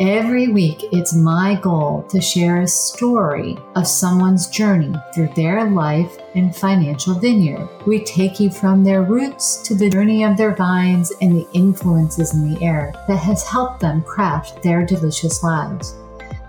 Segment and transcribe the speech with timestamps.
[0.00, 6.16] Every week, it's my goal to share a story of someone's journey through their life
[6.34, 7.68] and financial vineyard.
[7.86, 12.32] We take you from their roots to the journey of their vines and the influences
[12.32, 15.96] in the air that has helped them craft their delicious lives.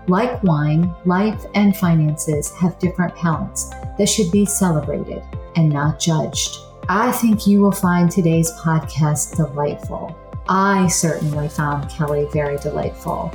[0.08, 5.22] Like wine, life and finances have different palates that should be celebrated
[5.56, 6.56] and not judged.
[6.88, 10.16] I think you will find today's podcast delightful.
[10.48, 13.32] I certainly found Kelly very delightful.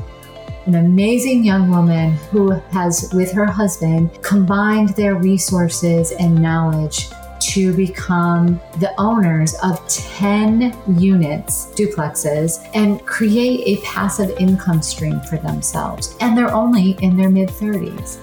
[0.67, 7.07] An amazing young woman who has, with her husband, combined their resources and knowledge
[7.53, 15.38] to become the owners of 10 units, duplexes, and create a passive income stream for
[15.38, 16.17] themselves.
[16.19, 18.17] And they're only in their mid 30s.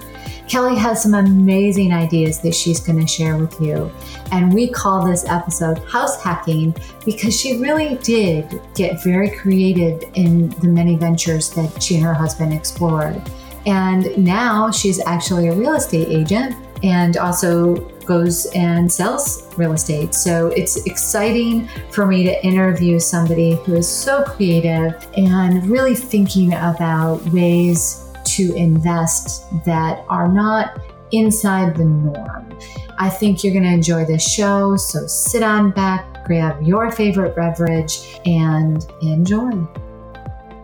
[0.47, 3.91] Kelly has some amazing ideas that she's going to share with you.
[4.31, 10.49] And we call this episode House Hacking because she really did get very creative in
[10.49, 13.21] the many ventures that she and her husband explored.
[13.65, 20.13] And now she's actually a real estate agent and also goes and sells real estate.
[20.13, 26.53] So it's exciting for me to interview somebody who is so creative and really thinking
[26.53, 28.04] about ways
[28.35, 30.79] to invest that are not
[31.11, 32.57] inside the norm.
[32.97, 34.75] I think you're going to enjoy this show.
[34.77, 39.67] So sit on back, grab your favorite beverage, and enjoy.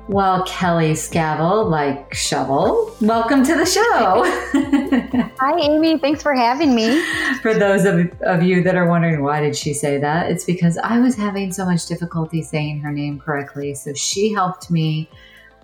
[0.08, 5.30] Well, Kelly Scavell, like shovel, welcome to the show.
[5.40, 6.00] Hi, Amy.
[6.00, 7.02] Thanks for having me.
[7.42, 10.78] For those of, of you that are wondering why did she say that, it's because
[10.78, 13.74] I was having so much difficulty saying her name correctly.
[13.74, 15.10] So she helped me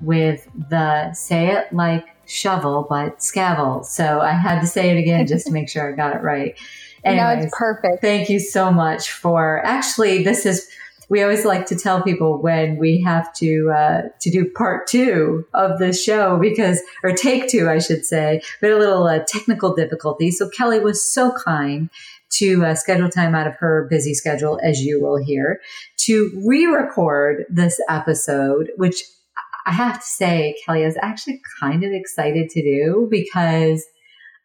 [0.01, 3.83] with the say it like shovel, but scavel.
[3.83, 6.55] So I had to say it again just to make sure I got it right.
[7.03, 8.01] Anyways, no, it's perfect.
[8.01, 10.67] Thank you so much for actually, this is,
[11.09, 15.45] we always like to tell people when we have to uh, to do part two
[15.53, 19.73] of the show because or take two I should say but a little uh, technical
[19.73, 21.89] difficulty so Kelly was so kind
[22.31, 25.61] to uh, schedule time out of her busy schedule as you will hear
[25.99, 29.01] to re-record this episode which
[29.67, 33.85] I have to say, Kelly, I was actually kind of excited to do because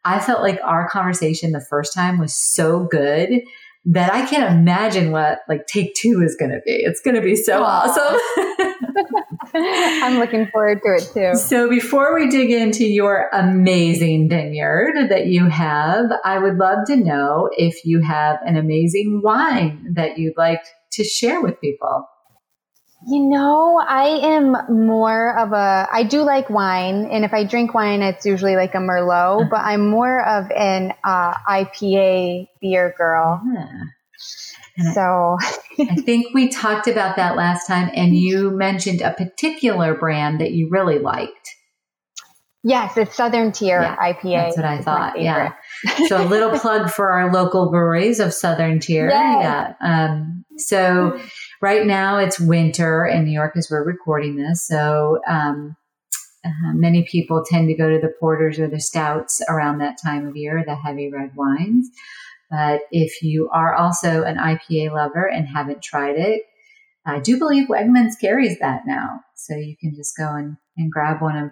[0.03, 3.41] I felt like our conversation the first time was so good
[3.85, 6.73] that I can't imagine what like take two is going to be.
[6.73, 8.19] It's going to be so awesome.
[9.55, 11.37] I'm looking forward to it too.
[11.37, 16.97] So before we dig into your amazing vineyard that you have, I would love to
[16.97, 20.63] know if you have an amazing wine that you'd like
[20.93, 22.07] to share with people.
[23.05, 24.55] You know, I am
[24.87, 27.05] more of a, I do like wine.
[27.11, 29.49] And if I drink wine, it's usually like a Merlot, uh-huh.
[29.51, 33.41] but I'm more of an uh, IPA beer girl.
[33.53, 34.93] Yeah.
[34.93, 35.37] So
[35.79, 40.51] I think we talked about that last time, and you mentioned a particular brand that
[40.51, 41.49] you really liked.
[42.63, 44.45] Yes, it's Southern Tier yeah, IPA.
[44.45, 45.21] That's what I thought.
[45.21, 45.53] Yeah.
[46.07, 49.09] so a little plug for our local breweries of Southern Tier.
[49.09, 49.75] Yes.
[49.81, 50.05] Yeah.
[50.05, 51.19] Um, so
[51.63, 54.67] right now it's winter in New York as we're recording this.
[54.67, 55.77] So, um,
[56.43, 60.27] uh, many people tend to go to the porters or the stouts around that time
[60.27, 61.89] of year, the heavy red wines.
[62.51, 66.41] But if you are also an IPA lover and haven't tried it,
[67.05, 69.21] I do believe Wegmans carries that now.
[69.35, 71.51] So you can just go and, and grab one of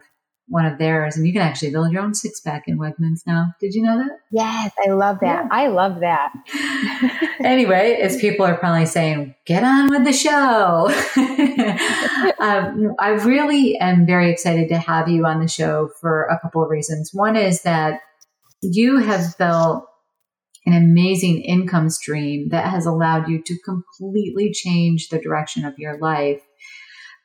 [0.51, 3.55] one of theirs, and you can actually build your own six pack in Wegmans now.
[3.61, 4.19] Did you know that?
[4.31, 5.45] Yes, I love that.
[5.45, 5.47] Yeah.
[5.49, 6.33] I love that.
[7.43, 10.91] anyway, as people are probably saying, get on with the show.
[12.39, 16.61] um, I really am very excited to have you on the show for a couple
[16.61, 17.11] of reasons.
[17.13, 18.01] One is that
[18.61, 19.87] you have built
[20.65, 25.97] an amazing income stream that has allowed you to completely change the direction of your
[25.97, 26.41] life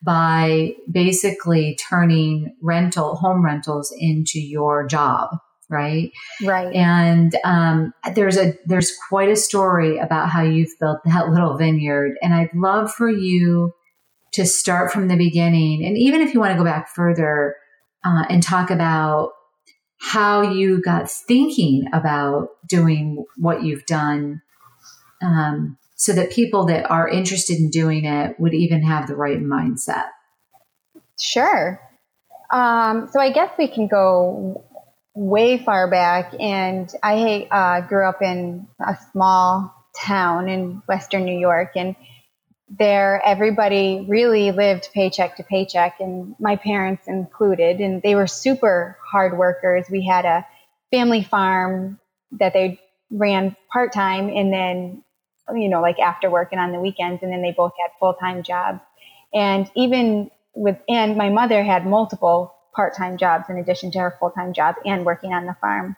[0.03, 5.31] by basically turning rental home rentals into your job
[5.69, 6.13] right?
[6.43, 6.73] Right.
[6.75, 12.15] And um, there's a there's quite a story about how you've built that little vineyard.
[12.23, 13.73] And i'd love for you
[14.35, 15.85] to start from the beginning.
[15.85, 17.57] And even if you want to go back further
[18.05, 19.31] uh, and talk about
[19.99, 24.43] how you got thinking about doing what you've done
[25.23, 29.41] um, so that people that are interested in doing it would even have the right
[29.41, 30.09] mindset?
[31.19, 31.81] Sure.
[32.51, 34.65] Um, so I guess we can go
[35.15, 36.35] way far back.
[36.39, 41.73] And I uh, grew up in a small town in Western New York.
[41.75, 41.97] And
[42.69, 47.81] there, everybody really lived paycheck to paycheck, and my parents included.
[47.81, 49.87] And they were super hard workers.
[49.91, 50.45] We had a
[50.91, 51.99] family farm
[52.33, 55.05] that they ran part time, and then
[55.55, 57.23] you know, like after work and on the weekends.
[57.23, 58.81] And then they both had full time jobs.
[59.35, 64.17] And even with, and my mother had multiple part time jobs in addition to her
[64.19, 65.97] full time job and working on the farm.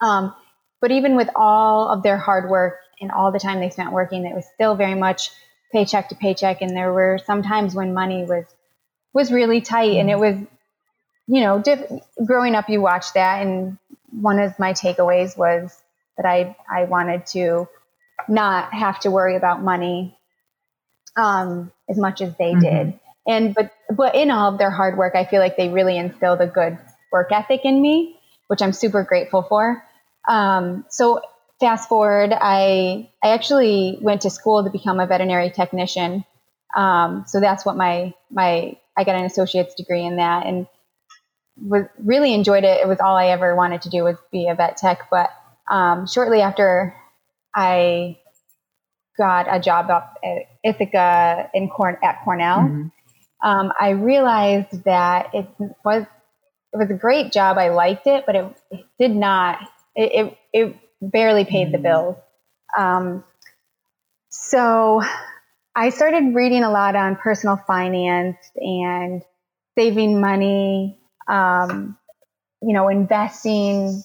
[0.00, 0.34] Um,
[0.80, 4.24] but even with all of their hard work and all the time they spent working,
[4.24, 5.30] it was still very much
[5.72, 6.60] paycheck to paycheck.
[6.60, 8.44] And there were some times when money was,
[9.12, 10.36] was really tight and it was,
[11.26, 11.90] you know, diff-
[12.24, 13.44] growing up, you watch that.
[13.44, 13.78] And
[14.10, 15.76] one of my takeaways was
[16.16, 17.68] that I, I wanted to
[18.28, 20.16] not have to worry about money
[21.16, 22.60] um, as much as they mm-hmm.
[22.60, 23.00] did.
[23.26, 26.40] And but but in all of their hard work, I feel like they really instilled
[26.40, 26.78] a good
[27.10, 28.18] work ethic in me,
[28.48, 29.82] which I'm super grateful for.
[30.28, 31.20] Um, so
[31.58, 36.24] fast forward, I I actually went to school to become a veterinary technician.
[36.76, 40.66] Um, so that's what my my I got an associate's degree in that, and
[41.56, 42.80] was really enjoyed it.
[42.80, 45.08] It was all I ever wanted to do was be a vet tech.
[45.10, 45.30] But
[45.70, 46.94] um, shortly after
[47.56, 48.18] I
[49.18, 52.58] got a job up at Ithaca in Corn- at Cornell.
[52.58, 53.48] Mm-hmm.
[53.48, 55.48] Um, I realized that it
[55.84, 56.04] was
[56.72, 57.56] it was a great job.
[57.56, 59.58] I liked it, but it, it did not.
[59.94, 61.72] It, it, it barely paid mm-hmm.
[61.72, 62.16] the bills.
[62.76, 63.24] Um,
[64.28, 65.02] so
[65.74, 69.22] I started reading a lot on personal finance and
[69.78, 70.98] saving money,
[71.28, 71.96] um,
[72.62, 74.02] you know, investing,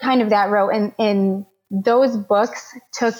[0.00, 0.70] kind of that road.
[0.70, 3.14] And, and those books took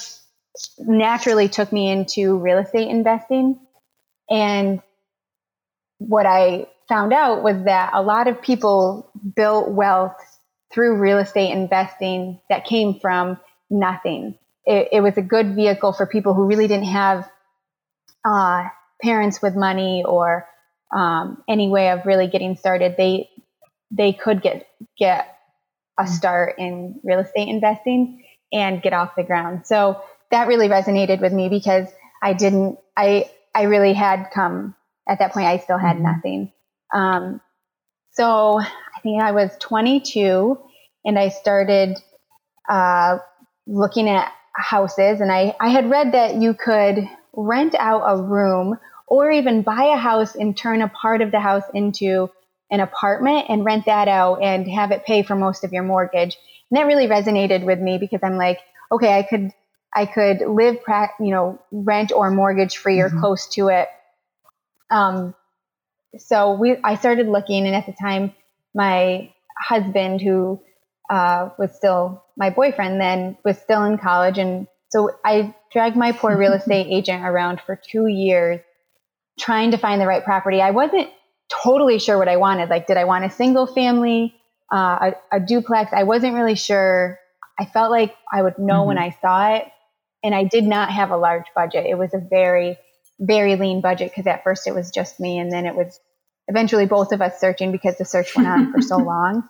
[0.79, 3.59] naturally took me into real estate investing.
[4.31, 4.81] And
[5.99, 10.17] what I found out was that a lot of people built wealth
[10.73, 13.39] through real estate investing that came from
[13.71, 14.39] nothing.
[14.65, 17.31] It, it was a good vehicle for people who really didn't have
[18.25, 18.65] uh,
[19.03, 20.47] parents with money or
[20.95, 22.95] um, any way of really getting started.
[22.97, 23.31] They
[23.91, 24.67] they could get
[24.99, 25.37] get
[25.99, 29.67] a start in real estate investing and get off the ground.
[29.67, 30.01] So
[30.31, 31.89] that really resonated with me because
[32.23, 34.75] I didn't, I, I really had come
[35.09, 36.05] at that point, I still had mm-hmm.
[36.05, 36.53] nothing.
[36.93, 37.41] Um,
[38.13, 40.59] so I think I was 22
[41.05, 41.99] and I started,
[42.69, 43.19] uh,
[43.67, 48.79] looking at houses and I, I had read that you could rent out a room
[49.07, 52.31] or even buy a house and turn a part of the house into
[52.71, 56.37] an apartment and rent that out and have it pay for most of your mortgage.
[56.71, 58.59] And that really resonated with me because I'm like,
[58.91, 59.53] okay, I could,
[59.95, 60.79] I could live,
[61.21, 63.21] you know, rent or mortgage free or mm-hmm.
[63.21, 63.89] close to it.
[64.91, 65.35] Um,
[66.19, 68.33] so we, I started looking, and at the time,
[68.75, 70.61] my husband, who
[71.11, 76.13] uh, was still my boyfriend then, was still in college, and so I dragged my
[76.13, 78.61] poor real estate agent around for two years,
[79.39, 80.61] trying to find the right property.
[80.61, 81.11] I wasn't
[81.49, 82.71] totally sure what I wanted.
[82.71, 84.35] Like, did I want a single family?
[84.73, 85.93] Uh, a, a, duplex.
[85.93, 87.19] I wasn't really sure.
[87.59, 88.89] I felt like I would know mm-hmm.
[88.89, 89.65] when I saw it.
[90.25, 91.87] And I did not have a large budget.
[91.87, 92.79] It was a very,
[93.21, 95.39] very lean budget because at first it was just me.
[95.39, 96.01] And then it was
[96.49, 99.49] eventually both of us searching because the search went on for so long.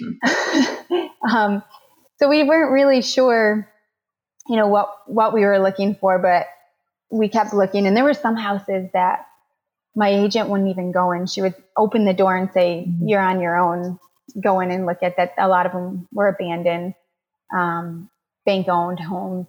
[1.30, 1.62] um,
[2.18, 3.68] so we weren't really sure,
[4.48, 6.46] you know, what, what we were looking for, but
[7.10, 7.86] we kept looking.
[7.86, 9.26] And there were some houses that
[9.94, 11.26] my agent wouldn't even go in.
[11.26, 13.06] She would open the door and say, mm-hmm.
[13.06, 13.98] You're on your own
[14.42, 15.34] go in and look at that.
[15.38, 16.94] A lot of them were abandoned,
[17.54, 18.10] um,
[18.46, 19.46] bank owned homes.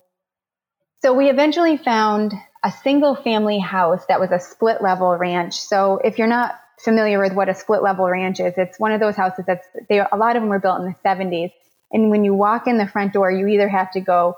[1.01, 5.53] So we eventually found a single family house that was a split level ranch.
[5.53, 9.00] So if you're not familiar with what a split level ranch is, it's one of
[9.00, 11.51] those houses that's they, a lot of them were built in the 70s.
[11.91, 14.36] And when you walk in the front door, you either have to go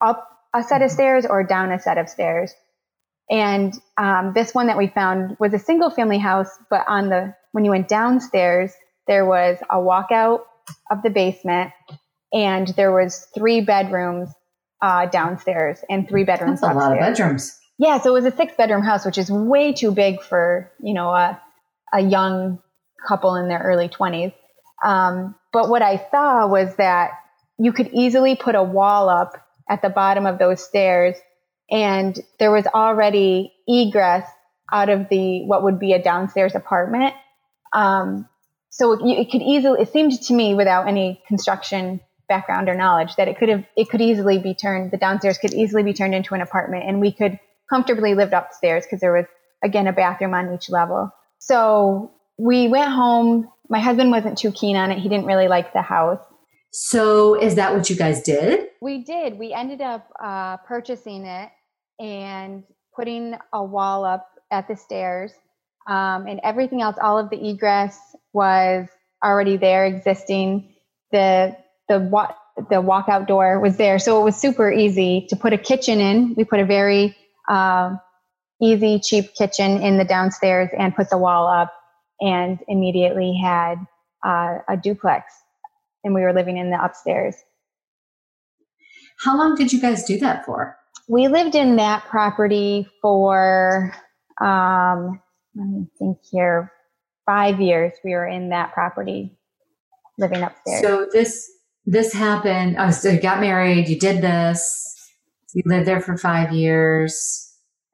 [0.00, 2.52] up a set of stairs or down a set of stairs.
[3.30, 7.34] And um, this one that we found was a single family house, but on the
[7.52, 8.72] when you went downstairs,
[9.08, 10.42] there was a walkout
[10.90, 11.72] of the basement
[12.32, 14.28] and there was three bedrooms
[14.82, 16.86] uh, downstairs and three bedrooms That's upstairs.
[16.86, 17.58] a lot of bedrooms.
[17.78, 20.94] Yeah, so it was a six bedroom house, which is way too big for, you
[20.94, 21.40] know, a,
[21.92, 22.60] a young
[23.06, 24.32] couple in their early 20s.
[24.84, 27.12] Um, but what I saw was that
[27.58, 29.32] you could easily put a wall up
[29.68, 31.16] at the bottom of those stairs
[31.70, 34.28] and there was already egress
[34.72, 37.14] out of the what would be a downstairs apartment
[37.72, 38.28] um,
[38.78, 43.16] so it, it, could easily it seemed to me without any construction background or knowledge
[43.16, 46.14] that it could have it could easily be turned the downstairs could easily be turned
[46.14, 49.26] into an apartment and we could comfortably live upstairs because there was
[49.62, 51.10] again a bathroom on each level.
[51.38, 53.48] So we went home.
[53.68, 54.98] My husband wasn't too keen on it.
[54.98, 56.20] He didn't really like the house.
[56.70, 58.68] So is that what you guys did?
[58.80, 59.38] We did.
[59.38, 61.50] We ended up uh, purchasing it
[61.98, 62.62] and
[62.94, 65.32] putting a wall up at the stairs
[65.88, 67.98] um, and everything else all of the egress
[68.38, 68.86] was
[69.24, 70.72] already there existing.
[71.10, 71.56] The
[71.88, 73.98] the wa- the walkout door was there.
[73.98, 76.34] So it was super easy to put a kitchen in.
[76.36, 77.16] We put a very
[77.48, 77.96] uh,
[78.62, 81.72] easy cheap kitchen in the downstairs and put the wall up
[82.20, 83.76] and immediately had
[84.24, 85.32] uh, a duplex.
[86.04, 87.34] And we were living in the upstairs.
[89.24, 90.76] How long did you guys do that for?
[91.08, 93.92] We lived in that property for
[94.40, 95.20] um,
[95.56, 96.72] let me think here
[97.28, 99.36] five years we were in that property
[100.16, 100.80] living upstairs.
[100.80, 101.50] So this
[101.84, 105.10] this happened oh so you got married you did this
[105.52, 107.44] you lived there for five years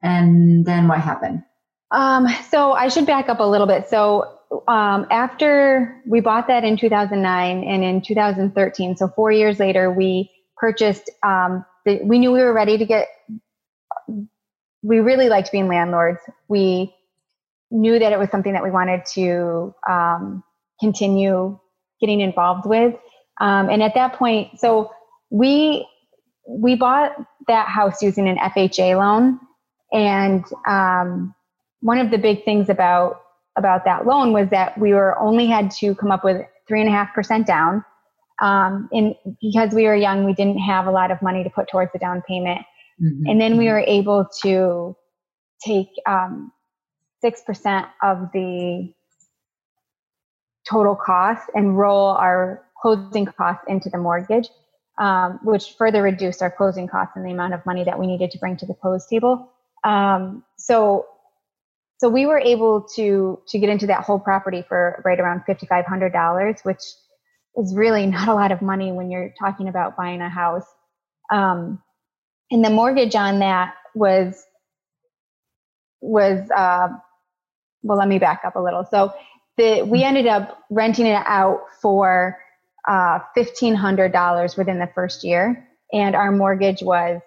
[0.01, 1.43] and then what happened?
[1.91, 3.89] Um, so i should back up a little bit.
[3.89, 4.39] So
[4.69, 10.31] um, after we bought that in 2009 and in 2013 so four years later we
[10.55, 13.07] purchased um, the, we knew we were ready to get
[14.85, 16.19] we really liked being landlords.
[16.47, 16.93] We
[17.71, 20.43] knew that it was something that we wanted to um,
[20.79, 21.57] continue
[21.99, 22.95] getting involved with
[23.41, 24.91] um, and at that point so
[25.29, 25.87] we
[26.47, 27.11] we bought
[27.47, 29.39] that house using an fha loan
[29.91, 31.33] and um,
[31.81, 33.21] one of the big things about
[33.57, 36.89] about that loan was that we were only had to come up with three and
[36.89, 37.83] a half percent down
[38.41, 41.69] um, and because we were young, we didn't have a lot of money to put
[41.69, 42.59] towards the down payment.
[43.01, 43.29] Mm-hmm.
[43.29, 43.73] And then we mm-hmm.
[43.73, 44.95] were able to
[45.65, 46.51] take um,
[47.25, 48.93] 6% of the
[50.69, 54.49] total cost and roll our closing costs into the mortgage,
[54.99, 58.31] um, which further reduced our closing costs and the amount of money that we needed
[58.31, 59.51] to bring to the close table.
[59.83, 61.07] Um, so,
[61.99, 65.65] so we were able to to get into that whole property for right around fifty
[65.65, 66.81] five hundred dollars, which
[67.55, 70.67] is really not a lot of money when you're talking about buying a house.
[71.31, 71.81] Um,
[72.51, 74.45] and the mortgage on that was
[76.01, 76.89] was uh,
[77.85, 77.97] well.
[77.97, 78.85] Let me back up a little.
[78.89, 79.13] So
[79.57, 82.37] the we ended up renting it out for
[82.87, 87.21] uh, fifteen hundred dollars within the first year, and our mortgage was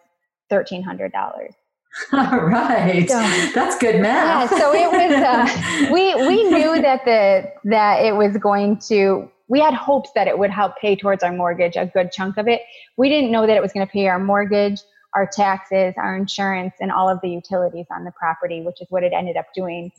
[0.50, 1.54] thirteen hundred dollars.
[2.12, 3.18] All right, so,
[3.54, 4.52] that's good math.
[4.52, 5.12] Yeah, so it was.
[5.12, 10.28] Uh, we we knew that the that it was going to we had hopes that
[10.28, 12.62] it would help pay towards our mortgage, a good chunk of it.
[12.96, 14.80] We didn't know that it was going to pay our mortgage,
[15.14, 19.02] our taxes, our insurance, and all of the utilities on the property, which is what
[19.02, 19.90] it ended up doing,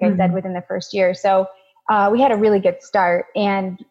[0.00, 0.20] like mm-hmm.
[0.20, 0.34] I said, mm-hmm.
[0.34, 1.14] within the first year.
[1.14, 1.46] So
[1.90, 3.82] uh, we had a really good start and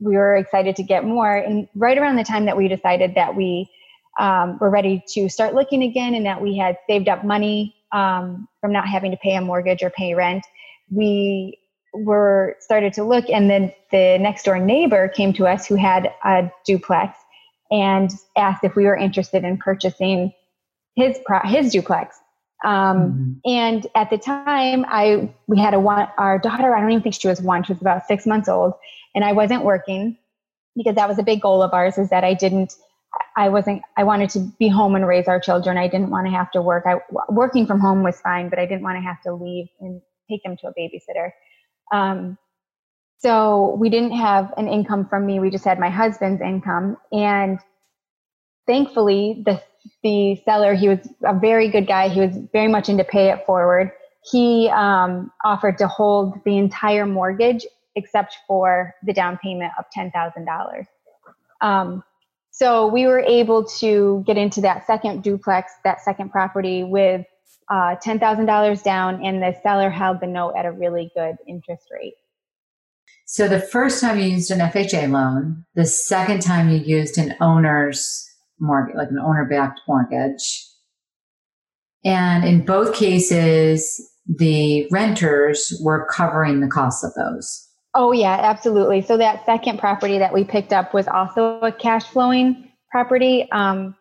[0.00, 1.36] we were excited to get more.
[1.36, 3.70] And right around the time that we decided that we
[4.18, 8.48] um, were ready to start looking again and that we had saved up money um,
[8.60, 10.44] from not having to pay a mortgage or pay rent,
[10.90, 11.58] we
[11.94, 16.12] were started to look and then the next door neighbor came to us who had
[16.24, 17.16] a duplex
[17.70, 20.32] and asked if we were interested in purchasing
[20.96, 22.18] his his duplex
[22.64, 22.98] um,
[23.44, 23.50] mm-hmm.
[23.50, 27.14] and at the time i we had a one our daughter i don't even think
[27.14, 28.74] she was one she was about six months old
[29.14, 30.16] and i wasn't working
[30.76, 32.74] because that was a big goal of ours is that i didn't
[33.36, 36.32] i wasn't i wanted to be home and raise our children i didn't want to
[36.32, 36.96] have to work i
[37.28, 40.42] working from home was fine but i didn't want to have to leave and take
[40.42, 41.30] them to a babysitter
[41.92, 42.38] um,
[43.18, 45.40] so we didn't have an income from me.
[45.40, 46.98] We just had my husband's income.
[47.10, 47.58] And
[48.66, 49.62] thankfully, the,
[50.02, 52.08] the seller, he was a very good guy.
[52.08, 53.90] He was very much into pay it forward.
[54.30, 60.86] He um, offered to hold the entire mortgage except for the down payment of $10,000.
[61.60, 62.02] Um,
[62.50, 67.26] so we were able to get into that second duplex, that second property with
[67.70, 72.14] uh, $10,000 down, and the seller held the note at a really good interest rate.
[73.26, 77.34] So the first time you used an FHA loan, the second time you used an
[77.40, 78.30] owner's
[78.64, 80.66] mortgage, like an owner backed mortgage.
[82.04, 87.68] And in both cases, the renters were covering the costs of those.
[87.94, 89.02] Oh, yeah, absolutely.
[89.02, 93.48] So that second property that we picked up was also a cash flowing property.
[93.52, 93.94] Um,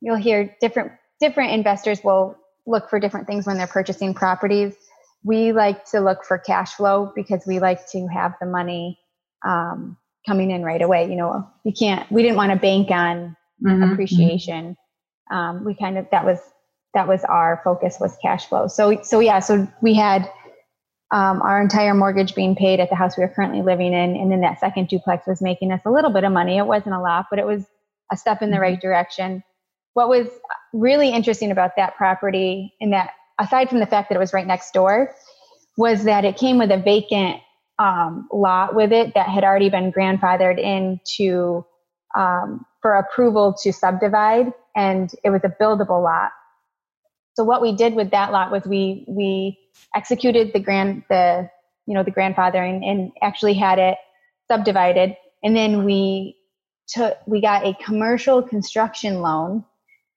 [0.00, 2.36] you'll hear different different investors will
[2.66, 4.74] look for different things when they're purchasing properties.
[5.24, 8.98] We like to look for cash flow because we like to have the money
[9.44, 11.08] um, coming in right away.
[11.10, 12.10] You know, you can't.
[12.10, 14.76] We didn't want to bank on mm-hmm, appreciation.
[15.30, 15.36] Mm-hmm.
[15.36, 16.38] Um, we kind of that was
[16.94, 18.66] that was our focus was cash flow.
[18.66, 19.40] So so yeah.
[19.40, 20.30] So we had
[21.10, 24.30] um, our entire mortgage being paid at the house we were currently living in, and
[24.30, 26.58] then that second duplex was making us a little bit of money.
[26.58, 27.64] It wasn't a lot, but it was
[28.10, 28.86] a step in the right mm-hmm.
[28.86, 29.42] direction.
[29.94, 30.28] What was
[30.72, 34.46] really interesting about that property, and that aside from the fact that it was right
[34.46, 35.14] next door,
[35.76, 37.40] was that it came with a vacant
[37.78, 41.64] um, lot with it that had already been grandfathered into
[42.16, 46.30] um, for approval to subdivide, and it was a buildable lot.
[47.34, 49.58] So what we did with that lot was we we
[49.94, 51.48] executed the grand the
[51.86, 53.96] you know the grandfathering and actually had it
[54.50, 56.36] subdivided, and then we
[56.88, 59.64] took we got a commercial construction loan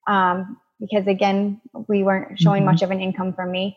[0.08, 2.72] um, because again we weren't showing mm-hmm.
[2.72, 3.76] much of an income for me,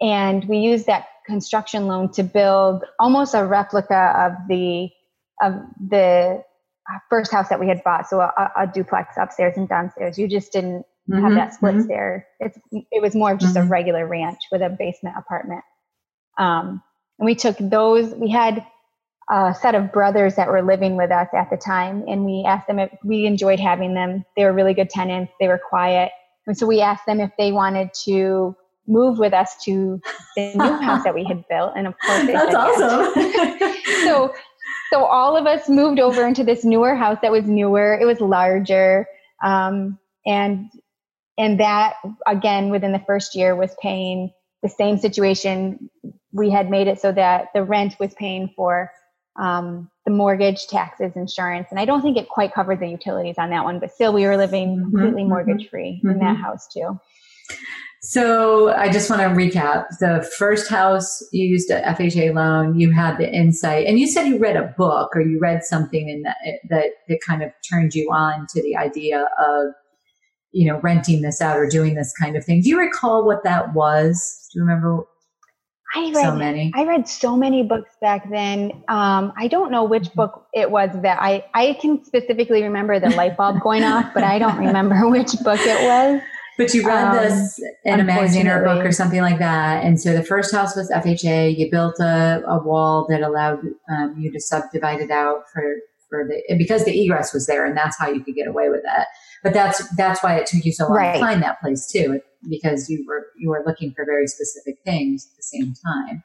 [0.00, 4.88] and we used that construction loan to build almost a replica of the
[5.42, 5.54] of
[5.88, 6.42] the
[7.08, 8.08] first house that we had bought.
[8.08, 10.18] So a, a duplex upstairs and downstairs.
[10.18, 11.88] You just didn't mm-hmm, have that split mm-hmm.
[11.88, 12.26] there.
[12.38, 13.66] It's it was more of just mm-hmm.
[13.66, 15.62] a regular ranch with a basement apartment.
[16.38, 16.82] Um,
[17.18, 18.14] and we took those.
[18.14, 18.64] We had
[19.30, 22.66] a set of brothers that were living with us at the time, and we asked
[22.66, 24.24] them if we enjoyed having them.
[24.36, 25.32] They were really good tenants.
[25.38, 26.10] They were quiet,
[26.46, 28.56] and so we asked them if they wanted to
[28.90, 30.00] move with us to
[30.36, 31.72] the new house that we had built.
[31.76, 33.12] And of course, they that's awesome.
[33.16, 34.04] Yes.
[34.04, 34.34] so
[34.92, 37.98] so all of us moved over into this newer house that was newer.
[38.00, 39.06] It was larger.
[39.42, 40.70] Um, and
[41.38, 41.94] and that
[42.26, 44.30] again within the first year was paying
[44.62, 45.90] the same situation
[46.32, 48.90] we had made it so that the rent was paying for
[49.36, 53.50] um, the mortgage taxes insurance and i don't think it quite covered the utilities on
[53.50, 56.10] that one but still we were living mm-hmm, completely mm-hmm, mortgage free mm-hmm.
[56.10, 56.42] in that mm-hmm.
[56.42, 56.98] house too
[58.02, 59.86] so I just want to recap.
[59.98, 64.24] The first house you used a FHA loan, you had the insight, and you said
[64.24, 66.36] you read a book or you read something in that
[66.70, 69.74] that, that kind of turned you on to the idea of
[70.52, 72.62] you know, renting this out or doing this kind of thing.
[72.62, 74.48] Do you recall what that was?
[74.52, 75.04] Do you remember?
[75.94, 76.72] I read so many.
[76.74, 78.70] I read so many books back then.
[78.88, 83.10] Um, I don't know which book it was that I I can specifically remember the
[83.10, 86.22] light bulb going off, but I don't remember which book it was.
[86.60, 89.82] But you read um, this in a magazine or a book or something like that.
[89.82, 91.56] And so the first house was FHA.
[91.56, 95.76] You built a, a wall that allowed um, you to subdivide it out for
[96.10, 98.82] for the because the egress was there, and that's how you could get away with
[98.84, 99.06] it.
[99.42, 101.14] But that's that's why it took you so long right.
[101.14, 105.30] to find that place too, because you were you were looking for very specific things
[105.32, 106.22] at the same time.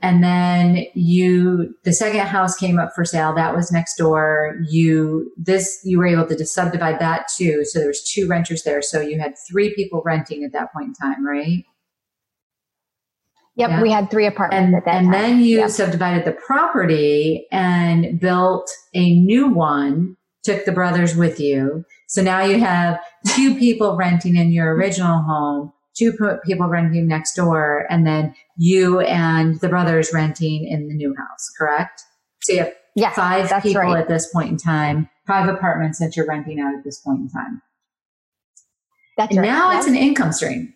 [0.00, 3.34] And then you, the second house came up for sale.
[3.34, 4.56] That was next door.
[4.68, 7.64] You, this, you were able to just subdivide that too.
[7.64, 8.80] So there was two renters there.
[8.82, 11.64] So you had three people renting at that point in time, right?
[13.56, 13.82] Yep, yeah.
[13.82, 15.12] we had three apartments and, at that and time.
[15.12, 15.70] then you yep.
[15.70, 21.84] subdivided the property and built a new one, took the brothers with you.
[22.08, 26.12] So now you have two people renting in your original home, two
[26.44, 31.50] people renting next door, and then you and the brothers renting in the new house,
[31.58, 32.02] correct?
[32.42, 34.00] So you have yeah, five people right.
[34.00, 37.28] at this point in time, five apartments that you're renting out at this point in
[37.28, 37.62] time.
[39.16, 39.44] That's right.
[39.44, 40.74] Now it's an income stream.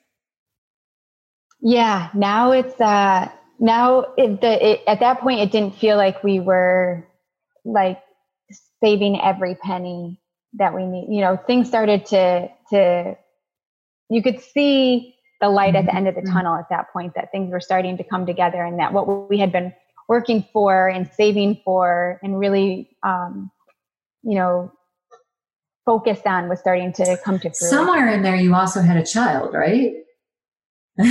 [1.61, 6.23] Yeah, now it's uh now it, the, it, at that point it didn't feel like
[6.23, 7.07] we were
[7.65, 8.01] like
[8.83, 10.21] saving every penny
[10.55, 11.09] that we need.
[11.11, 13.17] You know, things started to to
[14.09, 16.33] you could see the light at the end of the mm-hmm.
[16.33, 19.39] tunnel at that point that things were starting to come together and that what we
[19.39, 19.73] had been
[20.09, 23.51] working for and saving for and really um,
[24.23, 24.73] you know
[25.85, 27.69] focused on was starting to come to fruition.
[27.69, 29.93] Somewhere in there you also had a child, right?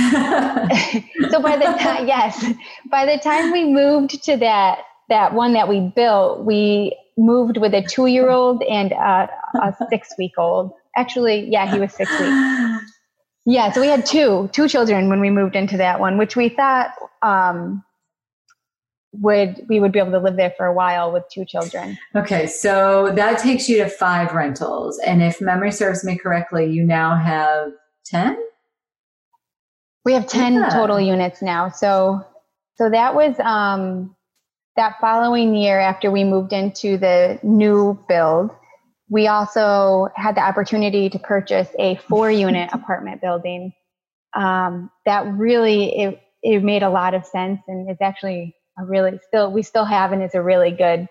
[1.30, 2.44] so by the time yes
[2.90, 7.72] by the time we moved to that that one that we built we moved with
[7.72, 9.30] a two-year-old and a,
[9.62, 12.92] a six-week-old actually yeah he was six weeks
[13.46, 16.48] yeah so we had two two children when we moved into that one which we
[16.48, 16.90] thought
[17.22, 17.82] um,
[19.12, 22.46] would we would be able to live there for a while with two children okay
[22.46, 27.16] so that takes you to five rentals and if memory serves me correctly you now
[27.16, 27.72] have
[28.06, 28.36] 10
[30.06, 30.68] we have 10 yeah.
[30.68, 31.68] total units now.
[31.68, 32.24] So,
[32.76, 34.14] so that was, um,
[34.76, 38.52] that following year after we moved into the new build,
[39.08, 43.72] we also had the opportunity to purchase a four unit apartment building.
[44.34, 49.18] Um, that really, it, it made a lot of sense and is actually a really
[49.26, 51.06] still, we still have and is a really good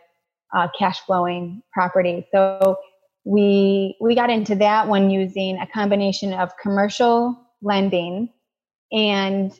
[0.55, 2.27] uh, cash flowing property.
[2.31, 2.77] So
[3.23, 8.29] we, we got into that one using a combination of commercial lending,
[8.91, 9.51] and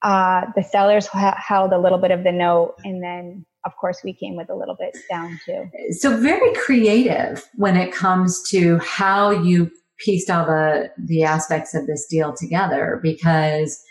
[0.00, 4.00] uh, the sellers ha- held a little bit of the note, and then of course
[4.04, 5.68] we came with a little bit down too.
[5.92, 11.86] So very creative when it comes to how you pieced all the the aspects of
[11.86, 13.82] this deal together because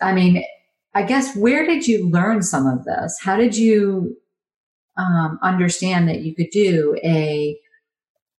[0.00, 0.44] I mean,
[0.94, 3.18] I guess where did you learn some of this?
[3.20, 4.16] How did you
[4.96, 7.58] um, understand that you could do a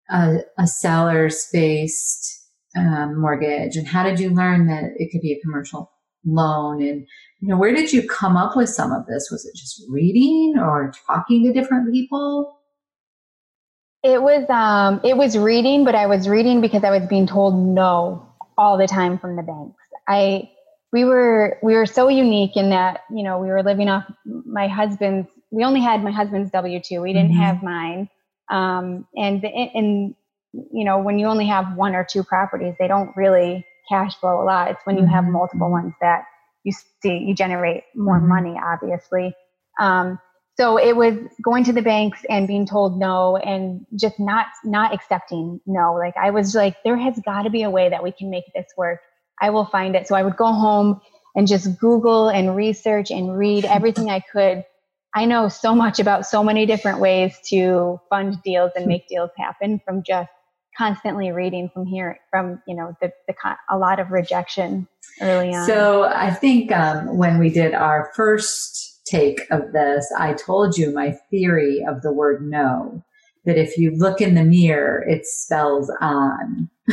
[0.09, 5.33] a, a seller's based um, mortgage, and how did you learn that it could be
[5.33, 5.91] a commercial
[6.25, 6.81] loan?
[6.81, 7.07] And
[7.39, 9.29] you know, where did you come up with some of this?
[9.29, 12.59] Was it just reading or talking to different people?
[14.03, 17.55] It was um, it was reading, but I was reading because I was being told
[17.55, 19.81] no all the time from the banks.
[20.07, 20.49] I
[20.93, 24.67] we were we were so unique in that you know we were living off my
[24.67, 25.27] husband's.
[25.51, 27.01] We only had my husband's W two.
[27.01, 27.41] We didn't mm-hmm.
[27.41, 28.09] have mine.
[28.49, 30.15] Um, and and
[30.53, 34.41] you know when you only have one or two properties, they don't really cash flow
[34.41, 34.71] a lot.
[34.71, 35.33] It's when you have mm-hmm.
[35.33, 36.25] multiple ones that
[36.65, 38.27] you see you generate more mm-hmm.
[38.27, 39.33] money, obviously.
[39.79, 40.19] Um,
[40.57, 44.93] so it was going to the banks and being told no and just not not
[44.93, 48.11] accepting no like i was like there has got to be a way that we
[48.11, 48.99] can make this work
[49.41, 50.99] i will find it so i would go home
[51.35, 54.63] and just google and research and read everything i could
[55.13, 59.31] i know so much about so many different ways to fund deals and make deals
[59.37, 60.29] happen from just
[60.77, 63.33] constantly reading from here from you know the, the
[63.69, 64.87] a lot of rejection
[65.21, 70.33] early on so i think um, when we did our first take of this, I
[70.33, 73.03] told you my theory of the word no,
[73.45, 76.69] that if you look in the mirror, it spells on.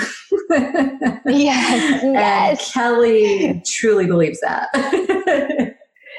[0.50, 2.72] yes, yes.
[2.72, 4.68] Kelly truly believes that.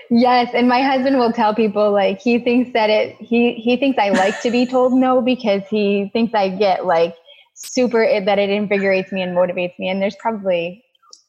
[0.09, 3.97] yes, and my husband will tell people like he thinks that it he he thinks
[3.97, 7.15] I like to be told no because he thinks I get like
[7.53, 10.83] super that it invigorates me and motivates me and there's probably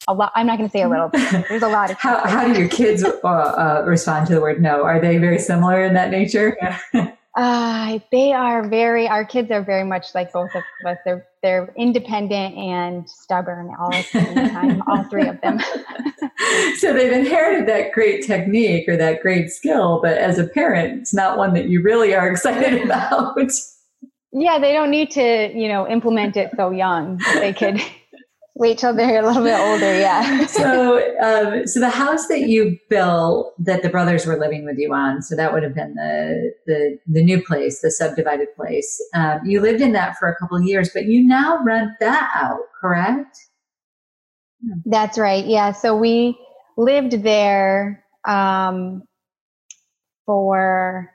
[0.09, 0.33] a lot.
[0.35, 1.11] I'm not going to say a little.
[1.49, 1.99] There's a lot of.
[1.99, 4.85] how, how do your kids uh, uh, respond to the word no?
[4.85, 6.57] Are they very similar in that nature?
[7.37, 9.09] uh, they are very.
[9.09, 10.99] Our kids are very much like both of us.
[11.05, 14.83] They're they're independent and stubborn all the time.
[14.87, 15.61] all three of them.
[16.79, 21.15] so they've inherited that great technique or that great skill, but as a parent, it's
[21.15, 23.37] not one that you really are excited about.
[24.35, 27.21] Yeah, they don't need to, you know, implement it so young.
[27.35, 27.81] They could
[28.57, 30.47] Wait till they're a little bit older, yeah.
[30.47, 34.95] so, um, so the house that you built that the brothers were living with you
[34.95, 39.03] on, so that would have been the the, the new place, the subdivided place.
[39.13, 42.31] Um, you lived in that for a couple of years, but you now rent that
[42.37, 43.37] out, correct?
[44.87, 45.45] That's right.
[45.45, 45.73] Yeah.
[45.73, 46.39] So we
[46.77, 49.03] lived there um,
[50.27, 51.11] for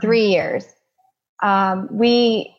[0.00, 0.64] three years.
[1.42, 2.54] Um, we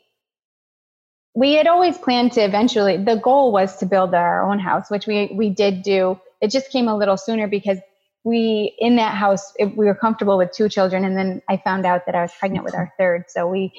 [1.36, 5.08] we had always planned to eventually the goal was to build our own house which
[5.08, 6.20] we we did do.
[6.42, 7.80] It just came a little sooner because
[8.24, 11.86] we in that house it, we were comfortable with two children and then i found
[11.86, 13.72] out that i was pregnant with our third so we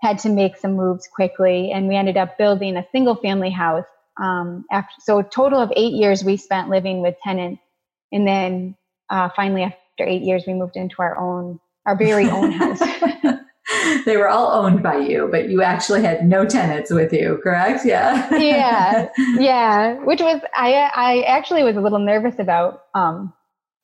[0.00, 3.84] had to make some moves quickly and we ended up building a single family house
[4.20, 7.60] um, after so a total of eight years we spent living with tenants
[8.12, 8.76] and then
[9.08, 12.80] uh, finally after eight years we moved into our own our very own house
[14.04, 17.84] they were all owned by you, but you actually had no tenants with you, correct?
[17.84, 18.28] Yeah.
[18.36, 19.08] yeah.
[19.38, 19.94] Yeah.
[20.04, 23.32] Which was I I actually was a little nervous about um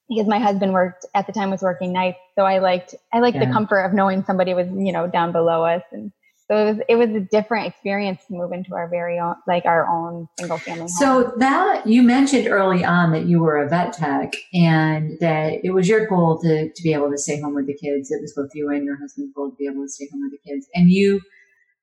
[0.09, 2.19] because my husband worked at the time was working nights.
[2.37, 3.47] So I liked I liked yeah.
[3.47, 6.13] the comfort of knowing somebody was, you know, down below us and
[6.49, 9.65] so it was it was a different experience to move into our very own like
[9.65, 11.39] our own single family so home.
[11.39, 15.89] that you mentioned early on that you were a vet tech and that it was
[15.89, 18.11] your goal to to be able to stay home with the kids.
[18.11, 20.33] It was both you and your husband's goal to be able to stay home with
[20.33, 20.69] the kids.
[20.75, 21.21] And you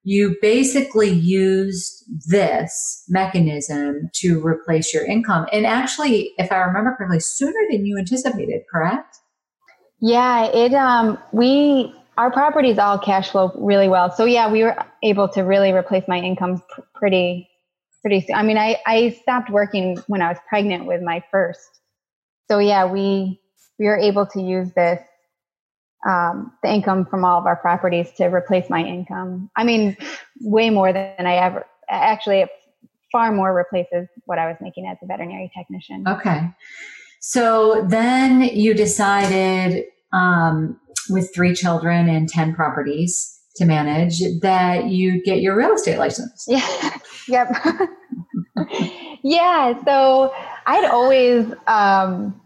[0.05, 5.47] you basically used this mechanism to replace your income.
[5.51, 9.17] And actually if i remember correctly sooner than you anticipated correct?
[9.99, 14.11] Yeah it um we our properties all cash flow really well.
[14.11, 17.49] So yeah, we were able to really replace my income pr- pretty,
[18.01, 18.25] pretty.
[18.33, 21.81] I mean, I, I stopped working when I was pregnant with my first.
[22.49, 23.39] So yeah, we,
[23.79, 24.99] we were able to use this,
[26.07, 29.49] um, the income from all of our properties to replace my income.
[29.55, 29.97] I mean,
[30.41, 32.45] way more than I ever, actually
[33.11, 36.07] far more replaces what I was making as a veterinary technician.
[36.07, 36.49] Okay.
[37.21, 45.21] So then you decided, um, with three children and 10 properties to manage that you
[45.23, 46.45] get your real estate license.
[46.47, 46.97] Yeah.
[47.27, 47.55] yep.
[49.23, 49.83] yeah.
[49.85, 50.33] So
[50.65, 52.39] I'd always um,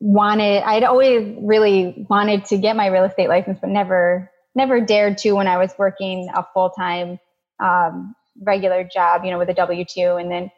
[0.00, 5.18] wanted, I'd always really wanted to get my real estate license, but never, never dared
[5.18, 7.18] to when I was working a full time
[7.62, 10.16] um, regular job, you know, with a W 2.
[10.16, 10.50] And then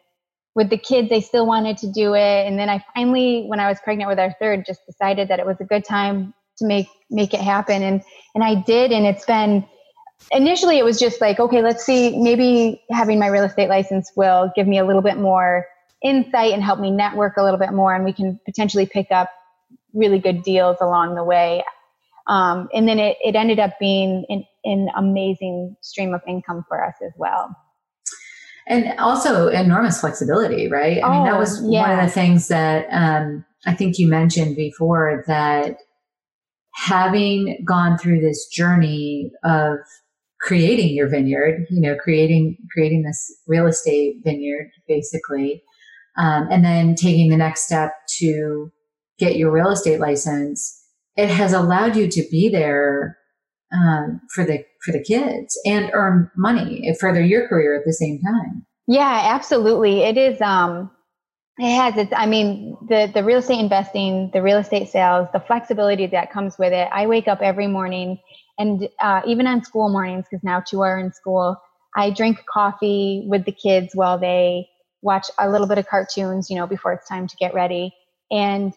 [0.55, 2.47] with the kids, I still wanted to do it.
[2.47, 5.45] And then I finally, when I was pregnant with our third, just decided that it
[5.45, 7.81] was a good time to make make it happen.
[7.81, 8.01] And
[8.35, 8.91] and I did.
[8.91, 9.65] And it's been
[10.31, 14.51] initially it was just like, okay, let's see, maybe having my real estate license will
[14.55, 15.65] give me a little bit more
[16.03, 19.29] insight and help me network a little bit more, and we can potentially pick up
[19.93, 21.63] really good deals along the way.
[22.27, 26.83] Um, and then it, it ended up being an, an amazing stream of income for
[26.85, 27.55] us as well
[28.69, 31.03] and also enormous flexibility, right?
[31.03, 31.81] I oh, mean, that was yeah.
[31.81, 35.79] one of the things that um, I think you mentioned before that
[36.73, 39.77] having gone through this journey of
[40.41, 45.63] creating your vineyard, you know, creating creating this real estate vineyard, basically,
[46.17, 48.71] um, and then taking the next step to
[49.17, 50.75] get your real estate license,
[51.15, 53.17] it has allowed you to be there
[53.73, 58.19] um, for the for the kids and earn money further your career at the same
[58.21, 58.65] time.
[58.87, 60.01] Yeah, absolutely.
[60.01, 60.41] It is.
[60.41, 60.89] Um,
[61.59, 61.97] it has.
[61.97, 62.13] It's.
[62.15, 66.57] I mean, the the real estate investing, the real estate sales, the flexibility that comes
[66.57, 66.87] with it.
[66.91, 68.19] I wake up every morning,
[68.57, 71.57] and uh, even on school mornings, because now two are in school,
[71.95, 74.69] I drink coffee with the kids while they
[75.01, 76.49] watch a little bit of cartoons.
[76.49, 77.93] You know, before it's time to get ready,
[78.31, 78.73] and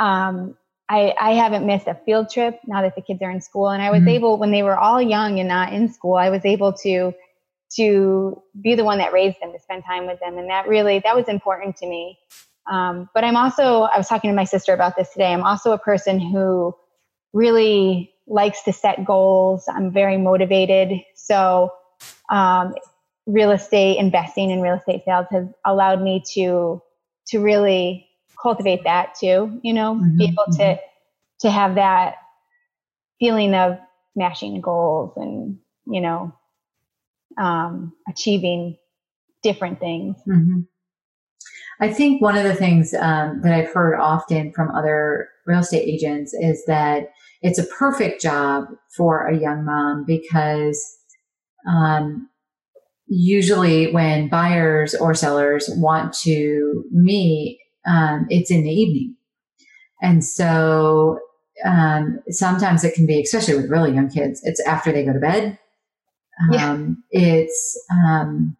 [0.00, 0.56] um,
[0.88, 3.70] I, I haven't missed a field trip now that the kids are in school.
[3.70, 4.08] And I was mm-hmm.
[4.10, 7.14] able, when they were all young and not in school, I was able to
[7.76, 11.00] to be the one that raised them, to spend time with them, and that really
[11.00, 12.18] that was important to me.
[12.70, 15.32] Um, but I'm also, I was talking to my sister about this today.
[15.32, 16.74] I'm also a person who
[17.32, 19.64] really likes to set goals.
[19.68, 21.00] I'm very motivated.
[21.14, 21.72] So,
[22.30, 22.74] um,
[23.26, 26.82] real estate investing in real estate sales has allowed me to
[27.28, 28.08] to really
[28.40, 30.60] cultivate that too, you know, mm-hmm, be able mm-hmm.
[30.60, 30.78] to
[31.40, 32.16] to have that
[33.18, 33.78] feeling of
[34.14, 36.32] smashing goals and, you know,
[37.38, 38.76] um, achieving
[39.42, 40.16] different things.
[40.28, 40.60] Mm-hmm.
[41.80, 45.82] I think one of the things um, that I've heard often from other real estate
[45.82, 47.08] agents is that
[47.40, 48.66] it's a perfect job
[48.96, 50.80] for a young mom because
[51.68, 52.28] um,
[53.08, 59.16] usually when buyers or sellers want to meet um, it's in the evening.
[60.00, 61.18] And so
[61.64, 65.18] um, sometimes it can be, especially with really young kids, it's after they go to
[65.18, 65.58] bed.
[66.40, 67.40] Um, yeah.
[67.42, 68.56] It's, um,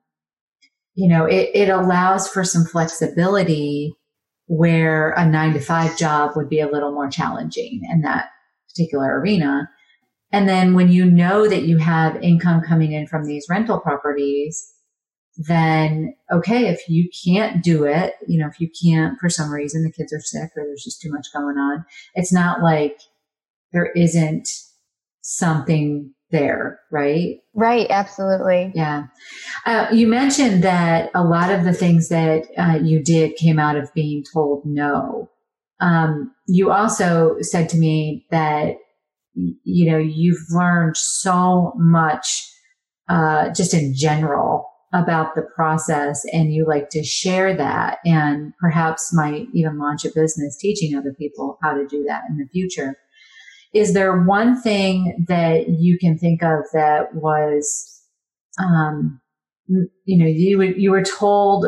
[0.95, 3.95] you know, it, it allows for some flexibility
[4.47, 8.27] where a nine to five job would be a little more challenging in that
[8.69, 9.71] particular arena.
[10.31, 14.73] And then when you know that you have income coming in from these rental properties,
[15.37, 19.83] then okay, if you can't do it, you know, if you can't for some reason,
[19.83, 22.99] the kids are sick or there's just too much going on, it's not like
[23.73, 24.49] there isn't
[25.23, 27.37] something there, right?
[27.55, 28.73] Right, absolutely.
[28.75, 29.05] Yeah.
[29.67, 33.77] Uh, you mentioned that a lot of the things that uh, you did came out
[33.77, 35.31] of being told no.
[35.81, 38.77] Um, you also said to me that,
[39.35, 42.49] you know, you've learned so much
[43.09, 49.13] uh, just in general about the process and you like to share that and perhaps
[49.13, 52.97] might even launch a business teaching other people how to do that in the future.
[53.73, 58.03] Is there one thing that you can think of that was,
[58.59, 59.21] um,
[59.69, 61.67] you know, you you were told,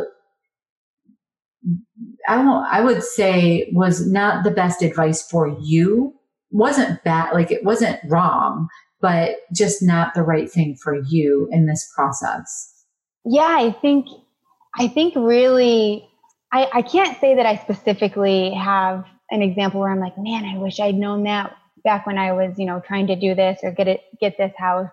[2.29, 6.15] I don't, I would say was not the best advice for you.
[6.51, 8.69] Wasn't bad, like it wasn't wrong,
[9.01, 12.75] but just not the right thing for you in this process
[13.25, 14.07] yeah, I think
[14.79, 16.09] I think really
[16.53, 20.59] I, I can't say that I specifically have an example where I'm like, man, I
[20.59, 23.71] wish I'd known that back when I was, you know, trying to do this or
[23.71, 24.91] get it get this house.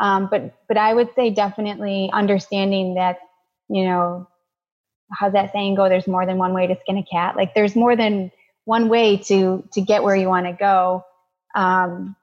[0.00, 3.18] Um, but but I would say definitely understanding that,
[3.68, 4.28] you know,
[5.12, 5.88] how's that saying go?
[5.88, 7.36] There's more than one way to skin a cat.
[7.36, 8.30] Like there's more than
[8.64, 11.04] one way to to get where you want to go.
[11.54, 12.16] Um,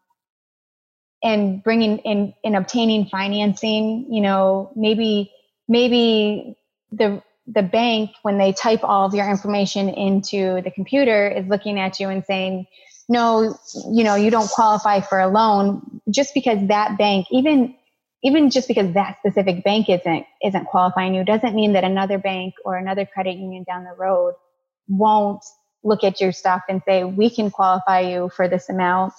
[1.23, 5.31] and bringing in in obtaining financing, you know, maybe
[5.67, 6.57] maybe
[6.91, 11.79] the the bank when they type all of your information into the computer is looking
[11.79, 12.65] at you and saying
[13.11, 13.57] no
[13.91, 17.75] you know you don't qualify for a loan just because that bank even
[18.23, 22.55] even just because that specific bank isn't isn't qualifying you doesn't mean that another bank
[22.65, 24.35] or another credit union down the road
[24.89, 25.43] won't
[25.83, 29.13] look at your stuff and say we can qualify you for this amount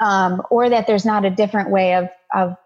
[0.00, 2.56] um, or that there's not a different way of of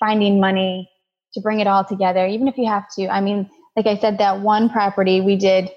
[0.00, 0.90] finding money
[1.34, 3.08] to bring it all together, even if you have to.
[3.08, 5.70] I mean, like I said, that one property we did,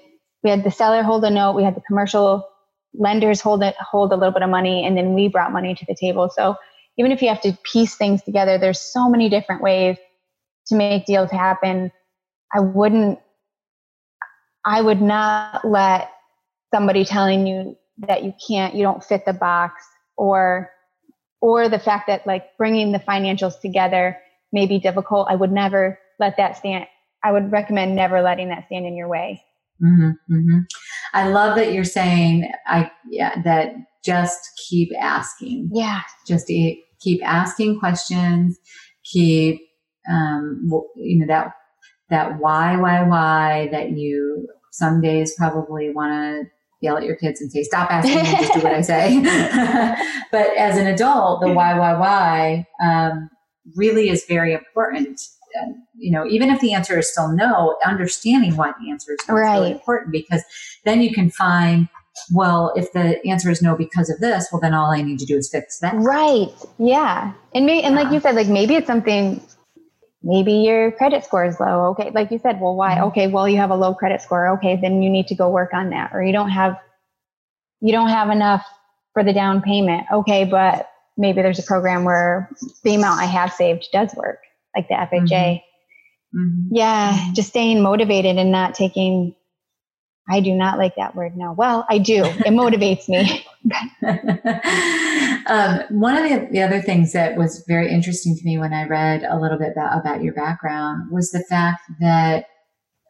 [0.44, 2.48] we had the seller hold a note, we had the commercial
[2.94, 5.84] lenders hold it, hold a little bit of money, and then we brought money to
[5.86, 6.30] the table.
[6.34, 6.56] So
[6.98, 9.96] even if you have to piece things together, there's so many different ways
[10.66, 11.92] to make deals happen.
[12.54, 13.18] I wouldn't,
[14.64, 16.10] I would not let
[16.74, 17.76] somebody telling you
[18.08, 19.82] that you can't, you don't fit the box,
[20.16, 20.70] or
[21.40, 24.18] or the fact that like bringing the financials together
[24.52, 25.28] may be difficult.
[25.30, 26.86] I would never let that stand.
[27.24, 29.42] I would recommend never letting that stand in your way.
[29.82, 30.58] Mm-hmm, mm-hmm.
[31.14, 35.70] I love that you're saying I yeah that just keep asking.
[35.72, 36.02] Yeah.
[36.26, 38.58] Just keep asking questions.
[39.04, 39.60] Keep
[40.10, 41.52] um, you know that
[42.08, 47.40] that why why why that you some days probably want to yell at your kids
[47.40, 49.20] and say stop asking me just do what I say.
[50.32, 53.28] but as an adult, the why why why um,
[53.76, 55.20] really is very important
[55.96, 59.34] you know, even if the answer is still no, understanding why the answer is no
[59.34, 59.54] right.
[59.54, 60.42] is really important because
[60.84, 61.88] then you can find,
[62.32, 65.26] well, if the answer is no because of this, well, then all I need to
[65.26, 65.94] do is fix that.
[65.96, 66.48] Right.
[66.78, 67.32] Yeah.
[67.54, 68.02] And maybe, and yeah.
[68.02, 69.42] like you said, like maybe it's something,
[70.22, 71.90] maybe your credit score is low.
[71.90, 72.10] Okay.
[72.10, 72.94] Like you said, well, why?
[72.94, 73.04] Mm-hmm.
[73.04, 73.26] Okay.
[73.26, 74.48] Well, you have a low credit score.
[74.56, 74.78] Okay.
[74.80, 76.10] Then you need to go work on that.
[76.12, 76.76] Or you don't have,
[77.80, 78.64] you don't have enough
[79.12, 80.06] for the down payment.
[80.12, 80.44] Okay.
[80.44, 82.50] But maybe there's a program where
[82.84, 84.38] the amount I have saved does work
[84.74, 85.30] like the FHA.
[85.30, 86.38] Mm-hmm.
[86.38, 86.74] mm-hmm.
[86.74, 87.32] Yeah, mm-hmm.
[87.34, 89.34] just staying motivated and not taking.
[90.28, 91.54] I do not like that word now.
[91.54, 92.24] Well, I do.
[92.24, 93.44] It motivates me.
[95.46, 98.86] um, one of the, the other things that was very interesting to me when I
[98.86, 102.44] read a little bit about, about your background was the fact that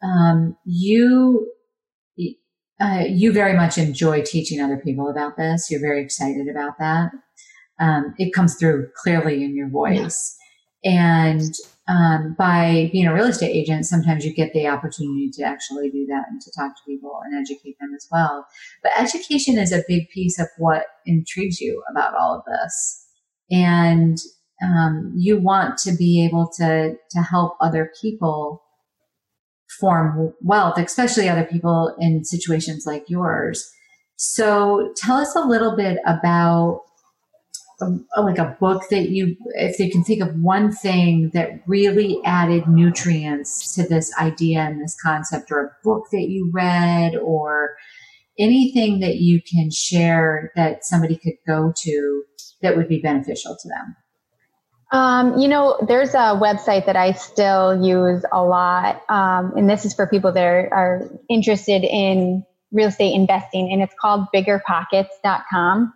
[0.03, 1.47] um, you
[2.81, 5.69] uh, you very much enjoy teaching other people about this.
[5.69, 7.11] You're very excited about that.
[7.79, 10.35] Um, it comes through clearly in your voice.
[10.83, 11.53] And
[11.87, 16.05] um, by being a real estate agent, sometimes you get the opportunity to actually do
[16.07, 18.47] that and to talk to people and educate them as well.
[18.81, 23.05] But education is a big piece of what intrigues you about all of this.
[23.49, 24.17] And
[24.63, 28.63] um, you want to be able to to help other people
[29.79, 33.71] form wealth, especially other people in situations like yours.
[34.17, 36.81] So tell us a little bit about
[38.17, 42.67] like a book that you, if they can think of one thing that really added
[42.67, 47.75] nutrients to this idea and this concept, or a book that you read, or
[48.37, 52.23] anything that you can share that somebody could go to
[52.61, 53.95] that would be beneficial to them?
[54.91, 59.85] Um, you know, there's a website that I still use a lot, um, and this
[59.85, 65.93] is for people that are, are interested in real estate investing, and it's called biggerpockets.com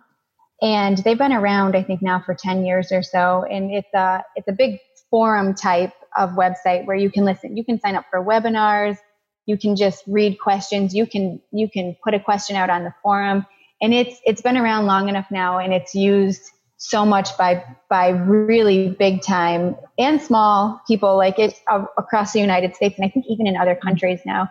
[0.62, 3.44] and they've been around i think now for 10 years or so.
[3.50, 4.78] And it's a it's a big
[5.10, 7.56] forum type of website where you can listen.
[7.56, 8.96] You can sign up for webinars.
[9.44, 10.94] You can just read questions.
[10.94, 13.46] You can you can put a question out on the forum.
[13.80, 16.42] And it's it's been around long enough now and it's used
[16.78, 21.58] so much by by really big time and small people like it
[21.96, 24.46] across the united states and i think even in other countries now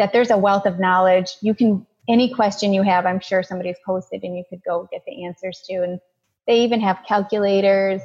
[0.00, 1.36] that there's a wealth of knowledge.
[1.42, 5.02] You can any question you have, I'm sure somebody's posted and you could go get
[5.06, 5.82] the answers to.
[5.82, 6.00] And
[6.46, 8.00] they even have calculators.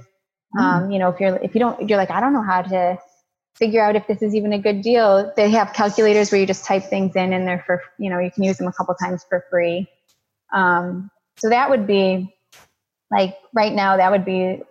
[0.55, 0.61] Mm.
[0.61, 2.97] Um, you know, if you're if you don't you're like, I don't know how to
[3.55, 5.33] figure out if this is even a good deal.
[5.35, 8.31] They have calculators where you just type things in and they're for you know, you
[8.31, 9.87] can use them a couple times for free.
[10.53, 12.33] Um, so that would be
[13.11, 14.61] like right now, that would be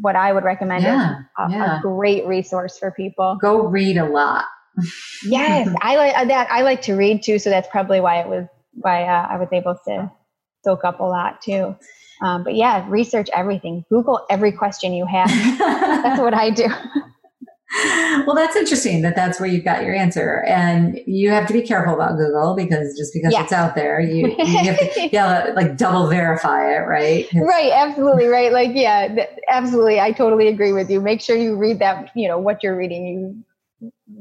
[0.00, 1.78] what I would recommend yeah, a, yeah.
[1.78, 3.38] a great resource for people.
[3.40, 4.44] Go read a lot.
[5.24, 6.50] yes, I like that.
[6.50, 9.48] I like to read too, so that's probably why it was why uh, I was
[9.52, 10.10] able to
[10.64, 11.76] soak up a lot too.
[12.22, 13.84] Um, but yeah, research everything.
[13.88, 15.28] Google every question you have.
[15.58, 16.66] that's what I do.
[18.26, 20.42] well, that's interesting that that's where you got your answer.
[20.46, 24.28] And you have to be careful about Google because just because it's out there, you,
[24.28, 27.26] you have to yeah, like double verify it, right?
[27.34, 28.52] Right, absolutely, right.
[28.52, 30.00] Like, yeah, absolutely.
[30.00, 31.00] I totally agree with you.
[31.00, 33.06] Make sure you read that, you know, what you're reading.
[33.06, 33.44] You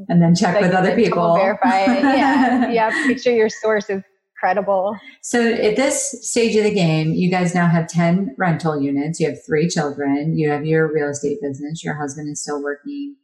[0.08, 1.36] and then check like, with other people.
[1.36, 2.02] Verify it.
[2.02, 3.08] Yeah, yeah.
[3.08, 4.04] Make sure your source is
[4.40, 4.98] credible.
[5.22, 9.20] So at this stage of the game, you guys now have 10 rental units.
[9.20, 10.38] You have three children.
[10.38, 11.84] You have your real estate business.
[11.84, 13.16] Your husband is still working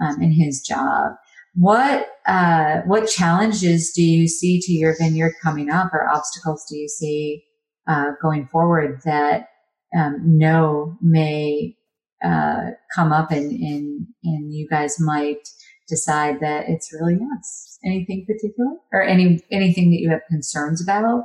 [0.00, 1.12] um, in his job.
[1.54, 6.76] What, uh, what challenges do you see to your vineyard coming up or obstacles do
[6.76, 7.44] you see,
[7.86, 9.48] uh, going forward that,
[9.96, 11.76] um, no may,
[12.24, 15.48] uh, come up and, and, and you guys might
[15.88, 17.73] decide that it's really yes?
[17.84, 21.24] Anything particular or any anything that you have concerns about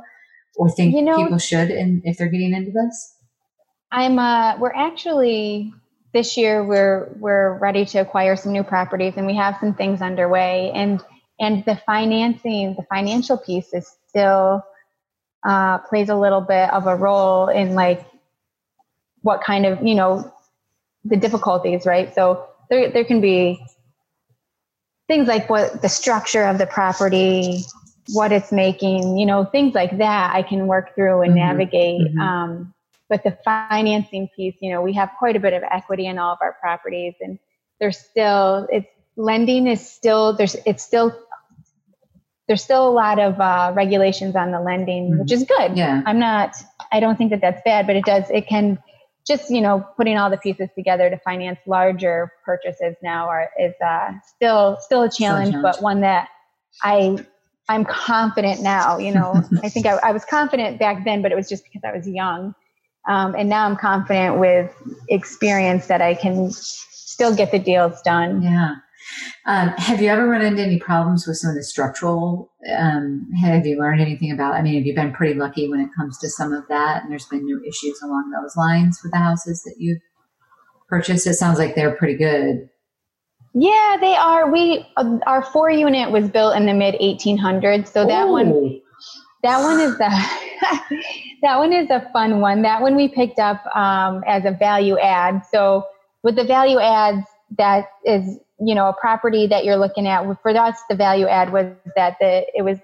[0.56, 3.14] or think you know, people should and if they're getting into this?
[3.90, 5.72] I'm uh we're actually
[6.12, 10.02] this year we're we're ready to acquire some new properties and we have some things
[10.02, 11.02] underway and
[11.38, 14.62] and the financing the financial piece is still
[15.42, 18.04] uh, plays a little bit of a role in like
[19.22, 20.30] what kind of you know
[21.04, 23.64] the difficulties right so there there can be
[25.10, 27.64] things like what the structure of the property,
[28.12, 31.48] what it's making, you know, things like that I can work through and mm-hmm.
[31.48, 32.02] navigate.
[32.02, 32.20] Mm-hmm.
[32.20, 32.74] Um,
[33.08, 36.34] but the financing piece, you know, we have quite a bit of equity in all
[36.34, 37.40] of our properties and
[37.80, 38.86] there's still, it's
[39.16, 41.12] lending is still, there's, it's still,
[42.46, 45.22] there's still a lot of uh, regulations on the lending, mm-hmm.
[45.22, 45.76] which is good.
[45.76, 46.02] Yeah.
[46.06, 46.54] I'm not,
[46.92, 48.78] I don't think that that's bad, but it does, it can,
[49.26, 53.74] just you know putting all the pieces together to finance larger purchases now are is
[53.84, 56.28] uh, still still a challenge, challenge, but one that
[56.82, 57.18] I
[57.68, 58.98] I'm confident now.
[58.98, 61.82] You know, I think I, I, was confident back then, but it was just because
[61.84, 62.54] I was young,
[63.08, 64.74] um, and now I'm confident with
[65.08, 68.42] experience that I can still get the deals done.
[68.42, 68.76] Yeah.
[69.46, 72.52] Um, have you ever run into any problems with some of the structural?
[72.76, 74.54] Um, have you learned anything about?
[74.54, 77.10] I mean, have you been pretty lucky when it comes to some of that, and
[77.10, 80.00] there's been no issues along those lines with the houses that you've
[80.88, 81.26] purchased?
[81.26, 82.68] It sounds like they're pretty good.
[83.52, 84.50] Yeah, they are.
[84.50, 88.32] We uh, our four unit was built in the mid 1800s, so that Ooh.
[88.32, 88.80] one
[89.42, 90.08] that one is the
[91.42, 92.62] that one is a fun one.
[92.62, 95.42] That one we picked up um, as a value add.
[95.50, 95.84] So
[96.22, 97.26] with the value adds,
[97.58, 101.52] that is you know a property that you're looking at for us the value add
[101.52, 102.78] was that the it was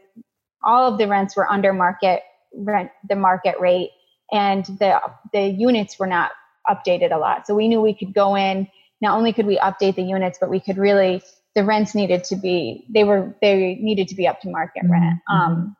[0.62, 2.22] all of the rents were under market
[2.54, 3.90] rent the market rate
[4.32, 5.00] and the
[5.32, 6.32] the units were not
[6.68, 7.46] updated a lot.
[7.46, 8.68] So we knew we could go in
[9.00, 11.22] not only could we update the units but we could really
[11.54, 14.92] the rents needed to be they were they needed to be up to market mm-hmm.
[14.92, 15.76] rent um,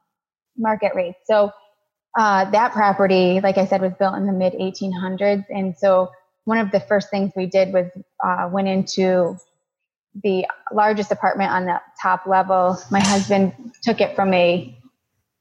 [0.57, 1.51] market rates so
[2.19, 6.11] uh, that property like i said was built in the mid 1800s and so
[6.45, 7.87] one of the first things we did was
[8.25, 9.37] uh, went into
[10.23, 12.79] the largest apartment on the top level.
[12.91, 13.53] My husband
[13.83, 14.77] took it from a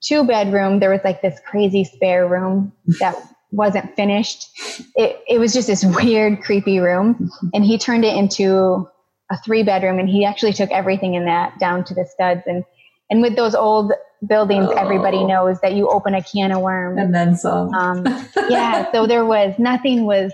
[0.02, 0.80] two bedroom.
[0.80, 3.16] There was like this crazy spare room that
[3.52, 4.48] wasn't finished.
[4.96, 7.30] It, it was just this weird, creepy room.
[7.54, 8.88] And he turned it into
[9.32, 12.42] a three bedroom and he actually took everything in that down to the studs.
[12.46, 12.64] And,
[13.10, 13.92] and with those old
[14.28, 14.74] buildings, oh.
[14.74, 17.00] everybody knows that you open a can of worms.
[17.00, 17.74] And then some.
[17.74, 18.04] Um,
[18.50, 18.92] yeah.
[18.92, 20.32] So there was nothing was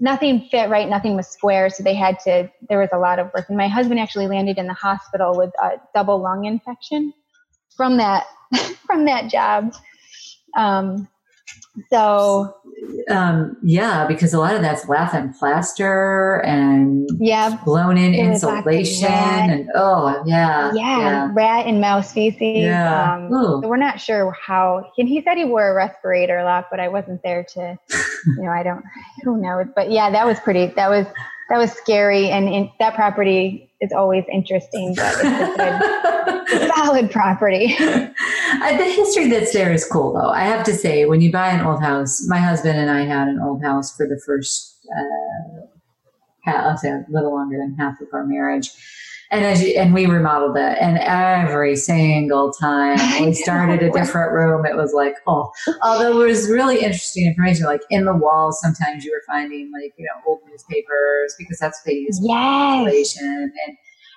[0.00, 1.70] nothing fit right, nothing was square.
[1.70, 3.48] So they had to, there was a lot of work.
[3.48, 7.12] And my husband actually landed in the hospital with a double lung infection
[7.76, 8.24] from that,
[8.86, 9.74] from that job.
[10.56, 11.08] Um,
[11.90, 12.54] so
[13.10, 19.08] um, yeah, because a lot of that's lath and plaster and yeah, blown in insulation
[19.08, 22.40] and oh yeah, yeah, yeah, rat and mouse feces.
[22.40, 23.14] Yeah.
[23.14, 24.90] Um, so we're not sure how.
[24.98, 27.78] And he said he wore a respirator a lot, but I wasn't there to,
[28.26, 28.84] you know, I don't,
[29.22, 29.66] who knows.
[29.74, 30.66] But yeah, that was pretty.
[30.66, 31.06] That was
[31.50, 37.10] that was scary, and in, that property is always interesting, but it's a good, solid
[37.10, 37.76] property.
[37.78, 40.30] Uh, the history that's there is cool, though.
[40.30, 43.28] I have to say, when you buy an old house, my husband and I had
[43.28, 44.78] an old house for the first,
[46.46, 48.70] uh, say a little longer than half of our marriage.
[49.30, 54.32] And as you, and we remodeled it, and every single time we started a different
[54.32, 55.50] room, it was like, oh.
[55.82, 59.92] Although it was really interesting information, like in the walls, sometimes you were finding like
[59.96, 63.16] you know old newspapers because that's what they use for yes.
[63.20, 63.52] and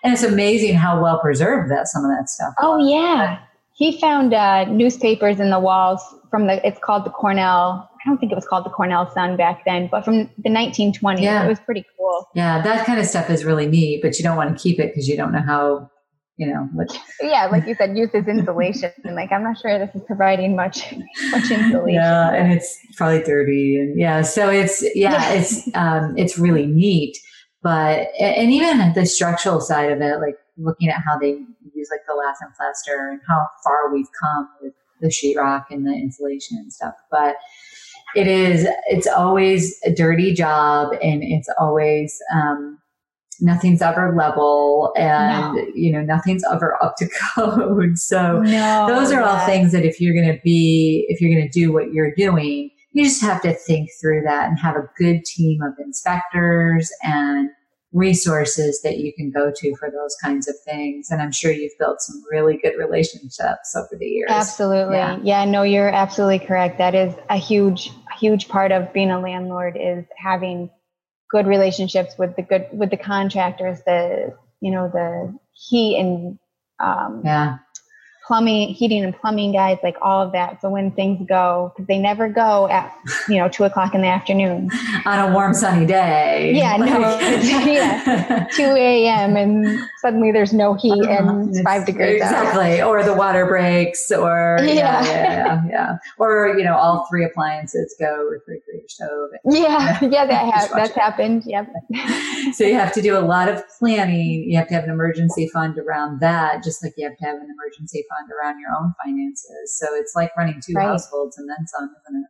[0.03, 2.53] and it's amazing how well preserved that some of that stuff.
[2.59, 2.91] Oh was.
[2.91, 3.39] yeah,
[3.73, 8.31] he found uh, newspapers in the walls from the it's called the Cornell don't think
[8.31, 11.21] it was called the Cornell Sun back then, but from the 1920s.
[11.21, 11.45] Yeah.
[11.45, 12.27] It was pretty cool.
[12.33, 14.87] Yeah, that kind of stuff is really neat, but you don't want to keep it
[14.87, 15.91] because you don't know how,
[16.37, 16.67] you know.
[16.73, 16.97] What...
[17.21, 18.91] yeah, like you said, use as insulation.
[19.03, 20.91] and like I'm not sure this is providing much
[21.31, 22.01] much insulation.
[22.01, 27.17] Yeah, and it's probably dirty, and yeah, so it's yeah, it's um, it's really neat.
[27.61, 31.37] But and even the structural side of it, like looking at how they
[31.75, 35.85] use like the lath and plaster and how far we've come with the sheetrock and
[35.85, 36.95] the insulation and stuff.
[37.11, 37.35] But
[38.15, 42.79] it is, it's always a dirty job and it's always, um,
[43.39, 45.65] nothing's ever level and no.
[45.75, 50.01] you know nothing's ever up to code so no, those are all things that if
[50.01, 53.41] you're going to be if you're going to do what you're doing you just have
[53.41, 57.49] to think through that and have a good team of inspectors and
[57.93, 61.09] resources that you can go to for those kinds of things.
[61.09, 64.29] And I'm sure you've built some really good relationships over the years.
[64.29, 64.95] Absolutely.
[64.95, 66.77] Yeah, yeah no, you're absolutely correct.
[66.77, 70.69] That is a huge, huge part of being a landlord is having
[71.31, 76.37] good relationships with the good, with the contractors, the, you know, the heat and,
[76.79, 77.57] um, yeah
[78.27, 80.61] plumbing, heating and plumbing guys, like all of that.
[80.61, 82.93] So when things go, because they never go at
[83.29, 84.69] you know two o'clock in the afternoon
[85.05, 86.51] on a warm sunny day.
[86.53, 86.85] Yeah, no,
[87.65, 89.37] yeah, two a.m.
[89.37, 91.29] and suddenly there's no heat uh-huh.
[91.29, 92.89] and it's five degrees exactly, out.
[92.89, 94.97] or the water breaks, or yeah.
[94.97, 99.29] Yeah, yeah, yeah, or you know all three appliances go refrigerator stove.
[99.45, 101.43] Yeah, yeah, that ha- that's happened.
[101.45, 101.71] Yep.
[102.53, 104.49] so you have to do a lot of planning.
[104.49, 107.37] You have to have an emergency fund around that, just like you have to have
[107.37, 109.77] an emergency fund fund around your own finances.
[109.77, 110.87] So it's like running two right.
[110.87, 112.29] households and then some, isn't it?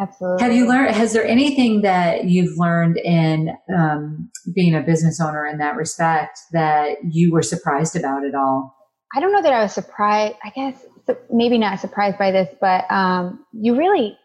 [0.00, 0.42] Absolutely.
[0.42, 5.46] Have you learned, has there anything that you've learned in um, being a business owner
[5.46, 8.74] in that respect that you were surprised about at all?
[9.14, 10.36] I don't know that I was surprised.
[10.42, 10.82] I guess
[11.30, 14.16] maybe not surprised by this, but um, you really,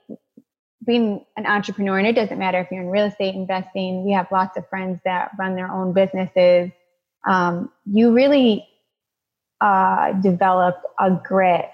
[0.86, 4.28] being an entrepreneur, and it doesn't matter if you're in real estate investing, we have
[4.32, 6.72] lots of friends that run their own businesses.
[7.28, 8.66] Um, you really
[9.62, 11.70] uh, develop a grit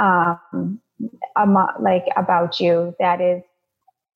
[0.00, 0.80] um,
[1.80, 3.42] like about you that is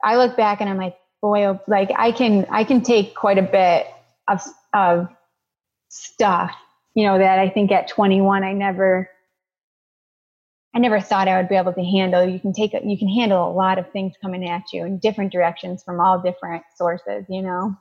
[0.02, 3.38] i look back and i'm like boy oh, like i can i can take quite
[3.38, 3.86] a bit
[4.28, 4.42] of
[4.74, 5.08] of
[5.88, 6.52] stuff
[6.94, 9.08] you know that i think at 21 i never
[10.74, 12.24] i never thought i would be able to handle.
[12.24, 15.32] You can take you can handle a lot of things coming at you in different
[15.32, 17.74] directions from all different sources you know?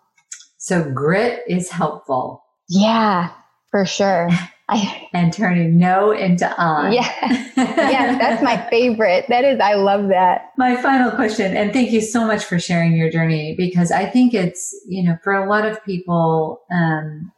[0.57, 2.43] So grit is helpful.
[2.69, 3.31] Yeah
[3.71, 4.29] for sure
[4.73, 6.93] I, and turning no into on.
[6.93, 7.09] Yeah.
[7.55, 9.25] yeah, that's my favorite.
[9.29, 10.51] That is, I love that.
[10.57, 14.33] My final question, and thank you so much for sharing your journey because I think
[14.33, 17.31] it's, you know, for a lot of people, um,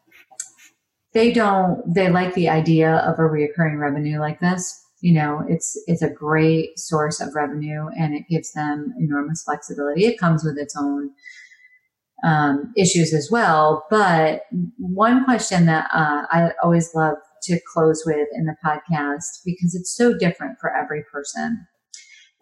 [1.13, 4.81] they don't, they like the idea of a reoccurring revenue like this.
[5.01, 10.05] You know, it's, it's a great source of revenue and it gives them enormous flexibility.
[10.05, 11.11] It comes with its own
[12.23, 13.85] um, issues as well.
[13.89, 14.43] But
[14.77, 19.95] one question that uh, I always love to close with in the podcast, because it's
[19.95, 21.65] so different for every person,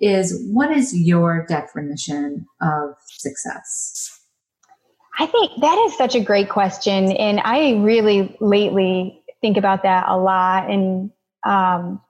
[0.01, 4.20] is what is your definition of success?
[5.20, 7.12] I think that is such a great question.
[7.12, 10.70] And I really lately think about that a lot.
[10.70, 11.12] And
[11.45, 12.01] um,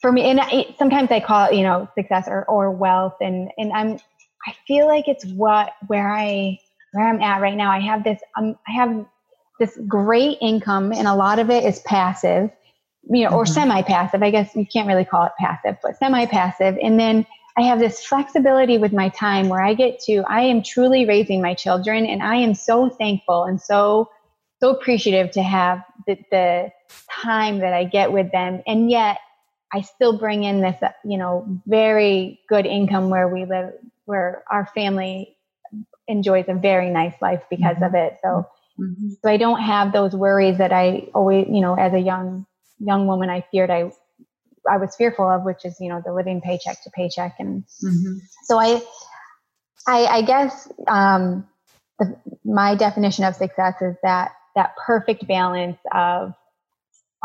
[0.00, 3.16] for me, and I, sometimes I call it, you know, success or, or wealth.
[3.20, 3.98] And, and I'm,
[4.46, 6.58] I feel like it's what, where I
[6.92, 9.04] where I'm at right now, I have this, um, I have
[9.58, 12.50] this great income and a lot of it is passive,
[13.08, 13.36] you know, mm-hmm.
[13.36, 14.22] or semi-passive.
[14.22, 16.78] I guess you can't really call it passive, but semi-passive.
[16.82, 17.26] And then
[17.58, 21.40] I have this flexibility with my time where I get to, I am truly raising
[21.40, 24.10] my children and I am so thankful and so,
[24.60, 26.72] so appreciative to have the, the
[27.10, 28.62] time that I get with them.
[28.66, 29.18] And yet
[29.72, 33.72] I still bring in this, you know, very good income where we live,
[34.04, 35.36] where our family
[36.06, 37.84] enjoys a very nice life because mm-hmm.
[37.84, 38.18] of it.
[38.22, 38.46] So,
[38.78, 39.10] mm-hmm.
[39.22, 42.46] so I don't have those worries that I always, you know, as a young
[42.78, 43.90] young woman, I feared I
[44.68, 48.18] I was fearful of, which is you know the living paycheck to paycheck, and mm-hmm.
[48.44, 48.82] so I,
[49.86, 51.46] I, I guess um,
[51.98, 56.34] the, my definition of success is that that perfect balance of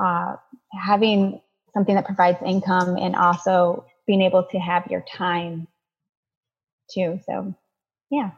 [0.01, 0.35] uh,
[0.73, 1.41] having
[1.73, 5.67] something that provides income and also being able to have your time
[6.93, 7.19] too.
[7.25, 7.55] So
[8.09, 8.31] yeah.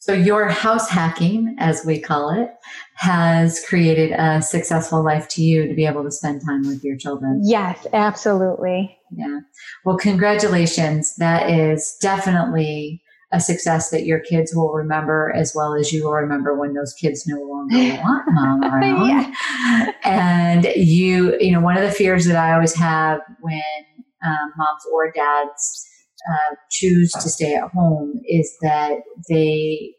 [0.00, 2.48] So your house hacking, as we call it,
[2.94, 6.96] has created a successful life to you to be able to spend time with your
[6.96, 7.42] children.
[7.44, 8.98] Yes, absolutely.
[9.14, 9.40] Yeah.
[9.84, 11.14] Well, congratulations.
[11.16, 16.14] That is definitely a success that your kids will remember as well as you will
[16.14, 19.06] remember when those kids no longer want mom around.
[19.06, 19.92] yeah.
[20.02, 23.62] And you, you know, one of the fears that I always have when
[24.24, 25.86] um, moms or dads
[26.28, 28.98] uh, choose to stay at home is that
[29.28, 29.94] they,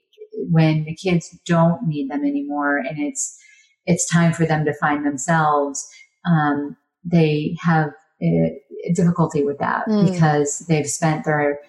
[0.49, 3.37] when the kids don't need them anymore and it's,
[3.85, 5.87] it's time for them to find themselves,
[6.25, 7.91] um, they have
[8.21, 10.11] a, a difficulty with that mm.
[10.11, 11.59] because they've spent their,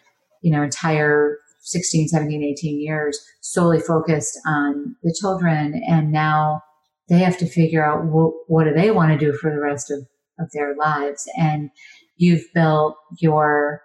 [0.43, 5.81] you know, entire 16, 17, 18 years solely focused on the children.
[5.87, 6.63] And now
[7.09, 9.91] they have to figure out what, what do they want to do for the rest
[9.91, 10.01] of,
[10.39, 11.29] of their lives.
[11.39, 11.71] And
[12.17, 13.83] you've built your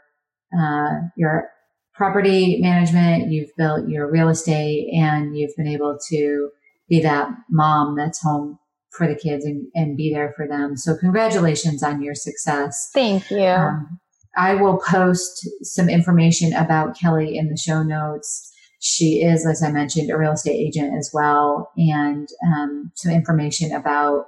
[0.57, 1.49] uh, your
[1.93, 6.49] property management, you've built your real estate, and you've been able to
[6.87, 8.59] be that mom that's home
[8.91, 10.77] for the kids and, and be there for them.
[10.77, 12.89] So congratulations on your success.
[12.93, 13.45] Thank you.
[13.45, 13.99] Um,
[14.35, 18.53] I will post some information about Kelly in the show notes.
[18.79, 23.73] She is, as I mentioned, a real estate agent as well, and um, some information
[23.73, 24.27] about